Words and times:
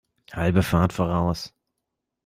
Halbe 0.33 0.63
Fahrt 0.63 0.93
voraus! 0.93 1.53